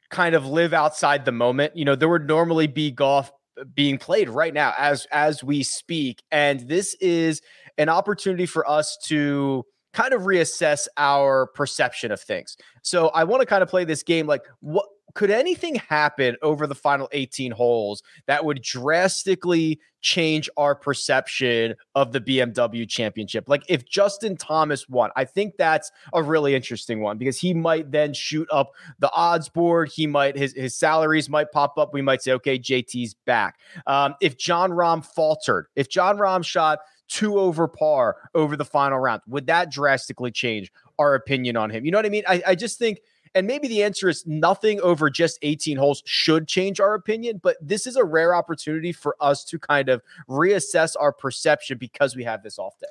kind 0.10 0.36
of 0.36 0.46
live 0.46 0.74
outside 0.74 1.26
the 1.26 1.32
moment. 1.32 1.76
You 1.76 1.86
know, 1.86 1.96
there 1.96 2.10
would 2.10 2.28
normally 2.28 2.68
be 2.68 2.92
golf 2.92 3.32
being 3.74 3.98
played 3.98 4.30
right 4.30 4.54
now 4.54 4.74
as 4.78 5.08
as 5.12 5.44
we 5.44 5.64
speak 5.64 6.22
and 6.32 6.60
this 6.68 6.94
is 6.96 7.42
an 7.80 7.90
opportunity 7.90 8.46
for 8.46 8.70
us 8.70 8.98
to 9.06 9.66
kind 9.94 10.14
of 10.14 10.24
reassess 10.24 10.88
our 10.98 11.48
perception 11.48 12.12
of 12.12 12.22
things. 12.22 12.56
So 12.84 13.08
I 13.10 13.24
want 13.24 13.42
to 13.42 13.46
kind 13.48 13.64
of 13.64 13.70
play 13.70 13.84
this 13.84 14.04
game 14.04 14.28
like 14.28 14.44
what 14.60 14.86
could 15.18 15.32
anything 15.32 15.74
happen 15.74 16.38
over 16.44 16.68
the 16.68 16.76
final 16.76 17.10
18 17.12 17.52
holes 17.52 18.04
that 18.28 18.46
would 18.46 18.62
drastically 18.62 19.80
change 20.00 20.48
our 20.58 20.76
perception 20.76 21.74
of 21.96 22.12
the 22.12 22.22
BMW 22.22 22.88
championship? 22.88 23.50
Like 23.50 23.64
if 23.68 23.84
Justin 23.84 24.38
Thomas 24.38 24.88
won, 24.88 25.10
I 25.16 25.26
think 25.26 25.58
that's 25.58 25.92
a 26.14 26.22
really 26.22 26.54
interesting 26.54 27.02
one 27.02 27.18
because 27.18 27.40
he 27.40 27.56
might 27.56 27.92
then 27.92 28.14
shoot 28.14 28.48
up 28.52 28.74
the 29.00 29.12
odds 29.12 29.50
board. 29.50 29.90
He 29.92 30.06
might, 30.06 30.38
his, 30.38 30.54
his 30.54 30.76
salaries 30.76 31.30
might 31.30 31.52
pop 31.52 31.80
up. 31.80 31.96
We 31.96 32.04
might 32.04 32.22
say, 32.22 32.34
okay, 32.34 32.60
JT's 32.60 33.16
back. 33.26 33.58
Um, 33.88 34.14
if 34.22 34.38
Jon 34.38 34.70
Rahm 34.70 35.04
faltered, 35.04 35.66
if 35.76 35.90
Jon 35.90 36.20
Rahm 36.20 36.46
shot 36.46 36.78
two 37.08 37.40
over 37.40 37.68
par 37.68 38.18
over 38.36 38.56
the 38.56 38.66
final 38.66 39.00
round, 39.00 39.24
would 39.28 39.48
that 39.48 39.72
drastically 39.72 40.30
change 40.30 40.72
our 41.00 41.16
opinion 41.16 41.58
on 41.58 41.72
him? 41.72 41.86
You 41.86 41.92
know 41.92 41.98
what 41.98 42.06
I 42.06 42.10
mean? 42.10 42.24
I, 42.28 42.44
I 42.50 42.54
just 42.54 42.78
think– 42.78 43.00
and 43.38 43.46
maybe 43.46 43.68
the 43.68 43.84
answer 43.84 44.10
is 44.10 44.26
nothing 44.26 44.82
over 44.82 45.12
just 45.12 45.38
18 45.44 45.78
holes 45.78 46.02
should 46.06 46.48
change 46.48 46.80
our 46.80 46.96
opinion, 46.96 47.40
but 47.44 47.56
this 47.62 47.86
is 47.86 47.96
a 47.96 48.04
rare 48.04 48.34
opportunity 48.34 48.92
for 48.92 49.16
us 49.22 49.44
to 49.46 49.60
kind 49.60 49.90
of 49.90 50.02
reassess 50.28 50.96
our 51.00 51.14
perception 51.14 51.78
because 51.78 52.16
we 52.16 52.24
have 52.24 52.42
this 52.42 52.58
off 52.58 52.80
day. 52.80 52.88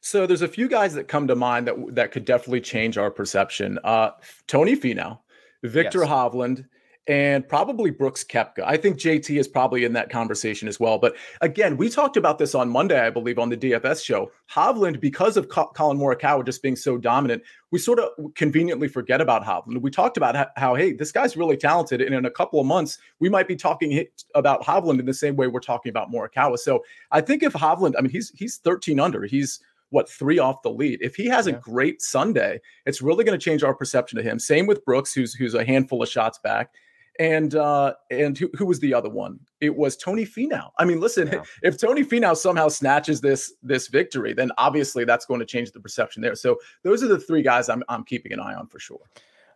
So 0.00 0.26
there's 0.26 0.42
a 0.42 0.48
few 0.48 0.68
guys 0.68 0.94
that 0.94 1.06
come 1.06 1.28
to 1.28 1.36
mind 1.36 1.68
that 1.68 1.76
that 1.94 2.10
could 2.10 2.24
definitely 2.24 2.60
change 2.60 2.98
our 2.98 3.10
perception. 3.10 3.78
Uh, 3.84 4.10
Tony 4.48 4.76
Finau, 4.76 5.20
Viktor 5.62 6.00
yes. 6.00 6.08
Hovland, 6.08 6.66
and 7.06 7.46
probably 7.46 7.90
Brooks 7.90 8.24
Koepka. 8.24 8.62
I 8.64 8.78
think 8.78 8.96
JT 8.96 9.38
is 9.38 9.46
probably 9.46 9.84
in 9.84 9.92
that 9.92 10.08
conversation 10.08 10.68
as 10.68 10.80
well. 10.80 10.98
But 10.98 11.16
again, 11.42 11.76
we 11.76 11.90
talked 11.90 12.16
about 12.16 12.38
this 12.38 12.54
on 12.54 12.70
Monday, 12.70 12.98
I 12.98 13.10
believe, 13.10 13.38
on 13.38 13.50
the 13.50 13.56
DFS 13.56 14.02
show. 14.02 14.30
Hovland, 14.50 15.00
because 15.00 15.36
of 15.36 15.48
Co- 15.48 15.66
Collin 15.66 15.98
Morikawa 15.98 16.46
just 16.46 16.62
being 16.62 16.76
so 16.76 16.96
dominant, 16.96 17.42
we 17.70 17.78
sort 17.78 17.98
of 17.98 18.08
conveniently 18.34 18.88
forget 18.88 19.20
about 19.20 19.44
Hovland. 19.44 19.82
We 19.82 19.90
talked 19.90 20.16
about 20.16 20.34
how, 20.34 20.46
how, 20.56 20.74
hey, 20.74 20.92
this 20.92 21.12
guy's 21.12 21.36
really 21.36 21.58
talented, 21.58 22.00
and 22.00 22.14
in 22.14 22.24
a 22.24 22.30
couple 22.30 22.58
of 22.58 22.66
months, 22.66 22.98
we 23.20 23.28
might 23.28 23.48
be 23.48 23.56
talking 23.56 24.06
about 24.34 24.62
Hovland 24.62 24.98
in 24.98 25.06
the 25.06 25.14
same 25.14 25.36
way 25.36 25.46
we're 25.46 25.60
talking 25.60 25.90
about 25.90 26.10
Morikawa. 26.10 26.58
So 26.58 26.84
I 27.10 27.20
think 27.20 27.42
if 27.42 27.52
Hovland, 27.52 27.94
I 27.98 28.00
mean, 28.00 28.10
he's 28.10 28.30
he's 28.30 28.56
13 28.58 28.98
under, 28.98 29.24
he's 29.24 29.60
what 29.90 30.08
three 30.08 30.38
off 30.38 30.62
the 30.62 30.70
lead. 30.70 31.00
If 31.02 31.14
he 31.14 31.26
has 31.26 31.46
yeah. 31.46 31.54
a 31.54 31.58
great 31.58 32.00
Sunday, 32.00 32.60
it's 32.86 33.02
really 33.02 33.24
going 33.24 33.38
to 33.38 33.44
change 33.44 33.62
our 33.62 33.74
perception 33.74 34.18
of 34.18 34.24
him. 34.24 34.38
Same 34.38 34.66
with 34.66 34.84
Brooks, 34.84 35.12
who's 35.12 35.34
who's 35.34 35.54
a 35.54 35.64
handful 35.64 36.02
of 36.02 36.08
shots 36.08 36.38
back 36.38 36.70
and 37.18 37.54
uh 37.54 37.94
and 38.10 38.36
who, 38.36 38.50
who 38.54 38.66
was 38.66 38.80
the 38.80 38.92
other 38.92 39.08
one 39.08 39.38
it 39.60 39.74
was 39.74 39.96
tony 39.96 40.24
finau 40.24 40.70
i 40.78 40.84
mean 40.84 41.00
listen 41.00 41.28
yeah. 41.28 41.42
if 41.62 41.78
tony 41.78 42.04
finau 42.04 42.36
somehow 42.36 42.68
snatches 42.68 43.20
this 43.20 43.54
this 43.62 43.88
victory 43.88 44.32
then 44.32 44.50
obviously 44.58 45.04
that's 45.04 45.24
going 45.26 45.40
to 45.40 45.46
change 45.46 45.70
the 45.72 45.80
perception 45.80 46.22
there 46.22 46.34
so 46.34 46.56
those 46.82 47.02
are 47.02 47.08
the 47.08 47.18
three 47.18 47.42
guys 47.42 47.68
i'm, 47.68 47.82
I'm 47.88 48.04
keeping 48.04 48.32
an 48.32 48.40
eye 48.40 48.54
on 48.54 48.66
for 48.66 48.78
sure 48.78 49.00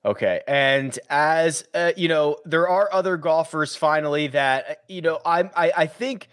Okay. 0.05 0.41
And 0.47 0.97
as 1.11 1.65
uh, 1.75 1.93
you 1.97 2.09
know, 2.09 2.37
there 2.45 2.69
are 2.69 2.89
other 2.93 3.17
golfers 3.17 3.75
finally 3.75 4.29
that 4.29 4.85
you 4.89 5.03
know, 5.03 5.19
I'm 5.27 5.51
I, 5.57 5.73
I 5.77 5.87
think 5.87 6.29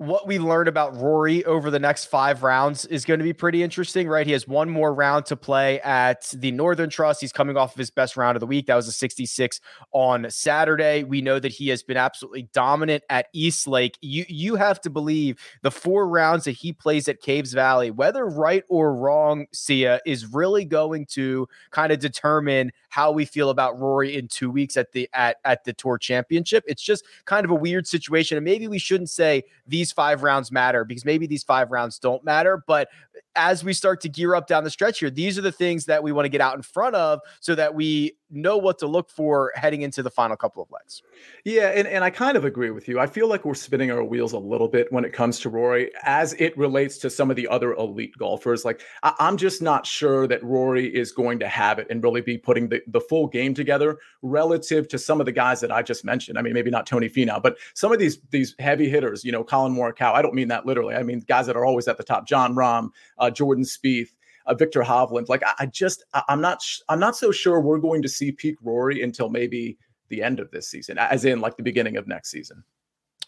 what 0.00 0.26
we 0.26 0.38
learn 0.38 0.66
about 0.66 0.96
Rory 0.96 1.44
over 1.44 1.70
the 1.70 1.78
next 1.78 2.06
five 2.06 2.42
rounds 2.42 2.86
is 2.86 3.04
going 3.04 3.20
to 3.20 3.24
be 3.24 3.34
pretty 3.34 3.62
interesting, 3.62 4.08
right? 4.08 4.26
He 4.26 4.32
has 4.32 4.48
one 4.48 4.70
more 4.70 4.94
round 4.94 5.26
to 5.26 5.36
play 5.36 5.78
at 5.82 6.32
the 6.34 6.52
Northern 6.52 6.88
Trust. 6.88 7.20
He's 7.20 7.34
coming 7.34 7.58
off 7.58 7.74
of 7.74 7.78
his 7.78 7.90
best 7.90 8.16
round 8.16 8.34
of 8.34 8.40
the 8.40 8.46
week. 8.46 8.64
That 8.64 8.76
was 8.76 8.88
a 8.88 8.92
66 8.92 9.60
on 9.92 10.30
Saturday. 10.30 11.04
We 11.04 11.20
know 11.20 11.38
that 11.38 11.52
he 11.52 11.68
has 11.68 11.82
been 11.82 11.98
absolutely 11.98 12.44
dominant 12.54 13.04
at 13.10 13.26
East 13.34 13.66
Lake. 13.66 13.98
You 14.00 14.24
you 14.26 14.54
have 14.54 14.80
to 14.82 14.90
believe 14.90 15.38
the 15.60 15.70
four 15.70 16.08
rounds 16.08 16.44
that 16.44 16.52
he 16.52 16.72
plays 16.72 17.06
at 17.06 17.20
Caves 17.20 17.52
Valley, 17.52 17.90
whether 17.90 18.24
right 18.24 18.64
or 18.70 18.94
wrong, 18.94 19.48
Sia, 19.52 20.00
is 20.06 20.32
really 20.32 20.64
going 20.64 21.04
to 21.10 21.46
kind 21.72 21.92
of 21.92 21.98
determine 21.98 22.72
how 22.90 23.10
we 23.10 23.24
feel 23.24 23.50
about 23.50 23.78
Rory 23.78 24.16
in 24.16 24.28
two 24.28 24.50
weeks 24.50 24.76
at 24.76 24.92
the 24.92 25.08
at 25.14 25.38
at 25.44 25.64
the 25.64 25.72
Tour 25.72 25.96
Championship. 25.96 26.62
It's 26.68 26.82
just 26.82 27.04
kind 27.24 27.44
of 27.44 27.50
a 27.50 27.54
weird 27.54 27.86
situation, 27.86 28.36
and 28.36 28.44
maybe 28.44 28.68
we 28.68 28.78
shouldn't 28.78 29.10
say 29.10 29.44
these 29.66 29.90
five 29.90 30.22
rounds 30.22 30.52
matter 30.52 30.84
because 30.84 31.04
maybe 31.04 31.26
these 31.26 31.42
five 31.42 31.70
rounds 31.70 31.98
don't 31.98 32.22
matter. 32.24 32.62
But 32.66 32.88
as 33.36 33.62
we 33.62 33.72
start 33.72 34.00
to 34.00 34.08
gear 34.08 34.34
up 34.34 34.46
down 34.46 34.64
the 34.64 34.70
stretch 34.70 34.98
here, 34.98 35.10
these 35.10 35.38
are 35.38 35.42
the 35.42 35.52
things 35.52 35.86
that 35.86 36.02
we 36.02 36.12
want 36.12 36.24
to 36.24 36.28
get 36.28 36.40
out 36.40 36.56
in 36.56 36.62
front 36.62 36.94
of 36.96 37.20
so 37.40 37.54
that 37.54 37.74
we 37.74 38.12
know 38.30 38.56
what 38.56 38.78
to 38.78 38.86
look 38.86 39.10
for 39.10 39.52
heading 39.54 39.82
into 39.82 40.02
the 40.02 40.10
final 40.10 40.36
couple 40.36 40.62
of 40.62 40.70
legs. 40.70 41.02
Yeah, 41.44 41.68
and, 41.68 41.86
and 41.86 42.04
I 42.04 42.10
kind 42.10 42.36
of 42.36 42.44
agree 42.44 42.70
with 42.70 42.88
you. 42.88 42.98
I 42.98 43.06
feel 43.06 43.28
like 43.28 43.44
we're 43.44 43.54
spinning 43.54 43.90
our 43.90 44.04
wheels 44.04 44.32
a 44.32 44.38
little 44.38 44.68
bit 44.68 44.92
when 44.92 45.04
it 45.04 45.12
comes 45.12 45.40
to 45.40 45.48
Rory 45.48 45.90
as 46.04 46.34
it 46.34 46.56
relates 46.56 46.98
to 46.98 47.10
some 47.10 47.30
of 47.30 47.36
the 47.36 47.48
other 47.48 47.72
elite 47.74 48.16
golfers. 48.18 48.64
Like, 48.64 48.82
I, 49.02 49.14
am 49.20 49.36
just 49.36 49.62
not 49.62 49.86
sure 49.86 50.26
that 50.26 50.42
Rory 50.42 50.86
is 50.86 51.12
going 51.12 51.38
to 51.40 51.48
have 51.48 51.78
it 51.78 51.86
and 51.90 52.02
really 52.02 52.20
be 52.20 52.38
putting 52.38 52.68
the, 52.68 52.79
the 52.86 53.00
full 53.00 53.26
game 53.26 53.54
together 53.54 53.98
relative 54.22 54.88
to 54.88 54.98
some 54.98 55.20
of 55.20 55.26
the 55.26 55.32
guys 55.32 55.60
that 55.60 55.72
I 55.72 55.82
just 55.82 56.04
mentioned. 56.04 56.38
I 56.38 56.42
mean, 56.42 56.52
maybe 56.52 56.70
not 56.70 56.86
Tony 56.86 57.08
Finau, 57.08 57.42
but 57.42 57.56
some 57.74 57.92
of 57.92 57.98
these 57.98 58.18
these 58.30 58.54
heavy 58.58 58.88
hitters, 58.88 59.24
you 59.24 59.32
know, 59.32 59.44
Collin 59.44 59.74
Morikawa. 59.74 60.14
I 60.14 60.22
don't 60.22 60.34
mean 60.34 60.48
that 60.48 60.66
literally. 60.66 60.94
I 60.94 61.02
mean 61.02 61.20
guys 61.20 61.46
that 61.46 61.56
are 61.56 61.64
always 61.64 61.88
at 61.88 61.96
the 61.96 62.04
top. 62.04 62.26
Jon 62.26 62.54
Rahm, 62.54 62.90
uh, 63.18 63.30
Jordan 63.30 63.64
Spieth, 63.64 64.10
uh, 64.46 64.54
Viktor 64.54 64.82
Hovland. 64.82 65.28
Like 65.28 65.42
I, 65.44 65.52
I 65.60 65.66
just 65.66 66.04
I, 66.14 66.22
am 66.28 66.40
not 66.40 66.62
sh- 66.62 66.80
I'm 66.88 67.00
not 67.00 67.16
so 67.16 67.30
sure 67.30 67.60
we're 67.60 67.78
going 67.78 68.02
to 68.02 68.08
see 68.08 68.32
peak 68.32 68.56
Rory 68.62 69.02
until 69.02 69.28
maybe 69.28 69.78
the 70.08 70.22
end 70.22 70.40
of 70.40 70.50
this 70.50 70.68
season, 70.68 70.98
as 70.98 71.24
in 71.24 71.40
like 71.40 71.56
the 71.56 71.62
beginning 71.62 71.96
of 71.96 72.06
next 72.06 72.30
season. 72.30 72.64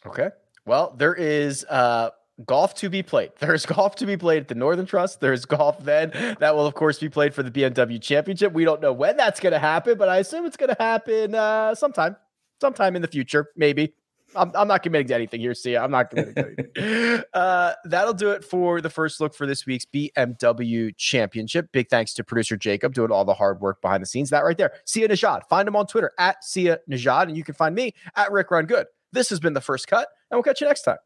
Okay. 0.06 0.30
Well, 0.66 0.94
there 0.96 1.14
is 1.14 1.64
uh 1.64 2.10
golf 2.46 2.74
to 2.76 2.88
be 2.88 3.02
played. 3.02 3.32
There's 3.38 3.66
golf 3.66 3.96
to 3.96 4.06
be 4.06 4.16
played 4.16 4.42
at 4.42 4.48
the 4.48 4.54
Northern 4.54 4.86
Trust. 4.86 5.20
There's 5.20 5.44
golf 5.44 5.82
then 5.84 6.10
that 6.40 6.54
will, 6.54 6.66
of 6.66 6.74
course, 6.74 6.98
be 6.98 7.08
played 7.08 7.34
for 7.34 7.42
the 7.42 7.50
BMW 7.50 8.00
Championship. 8.00 8.52
We 8.52 8.64
don't 8.64 8.80
know 8.80 8.92
when 8.92 9.16
that's 9.16 9.40
going 9.40 9.52
to 9.52 9.58
happen, 9.58 9.98
but 9.98 10.08
I 10.08 10.18
assume 10.18 10.46
it's 10.46 10.56
going 10.56 10.74
to 10.74 10.82
happen 10.82 11.34
uh, 11.34 11.74
sometime, 11.74 12.16
sometime 12.60 12.96
in 12.96 13.02
the 13.02 13.08
future, 13.08 13.50
maybe. 13.56 13.94
I'm, 14.34 14.50
I'm 14.54 14.68
not 14.68 14.82
committing 14.82 15.08
to 15.08 15.14
anything 15.14 15.40
here, 15.40 15.54
Sia, 15.54 15.82
I'm 15.82 15.90
not 15.90 16.10
committing 16.10 16.34
to 16.34 16.46
anything. 16.46 17.24
uh, 17.34 17.72
that'll 17.84 18.14
do 18.14 18.30
it 18.30 18.44
for 18.44 18.80
the 18.80 18.90
first 18.90 19.20
look 19.20 19.34
for 19.34 19.46
this 19.46 19.66
week's 19.66 19.84
BMW 19.84 20.96
Championship. 20.96 21.70
Big 21.72 21.88
thanks 21.88 22.14
to 22.14 22.24
producer 22.24 22.56
Jacob 22.56 22.94
doing 22.94 23.10
all 23.10 23.24
the 23.24 23.34
hard 23.34 23.60
work 23.60 23.80
behind 23.82 24.02
the 24.02 24.06
scenes. 24.06 24.30
That 24.30 24.44
right 24.44 24.56
there, 24.56 24.72
Sia 24.84 25.08
Nejad. 25.08 25.42
Find 25.48 25.68
him 25.68 25.76
on 25.76 25.86
Twitter 25.86 26.12
at 26.18 26.44
Sia 26.44 26.78
Nejad, 26.90 27.24
and 27.24 27.36
you 27.36 27.44
can 27.44 27.54
find 27.54 27.74
me 27.74 27.94
at 28.16 28.32
Rick 28.32 28.50
Run 28.50 28.66
Good. 28.66 28.86
This 29.12 29.28
has 29.30 29.40
been 29.40 29.52
the 29.52 29.60
first 29.60 29.86
cut, 29.88 30.08
and 30.30 30.36
we'll 30.36 30.42
catch 30.42 30.60
you 30.60 30.66
next 30.66 30.82
time. 30.82 30.98